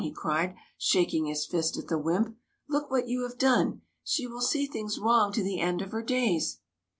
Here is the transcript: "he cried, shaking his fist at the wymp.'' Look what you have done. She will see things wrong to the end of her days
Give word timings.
"he 0.01 0.09
cried, 0.11 0.55
shaking 0.79 1.27
his 1.27 1.45
fist 1.45 1.77
at 1.77 1.87
the 1.87 1.95
wymp.'' 1.99 2.35
Look 2.67 2.89
what 2.89 3.07
you 3.07 3.21
have 3.21 3.37
done. 3.37 3.83
She 4.03 4.25
will 4.25 4.41
see 4.41 4.65
things 4.65 4.97
wrong 4.97 5.31
to 5.33 5.43
the 5.43 5.59
end 5.59 5.79
of 5.83 5.91
her 5.91 6.01
days 6.01 6.57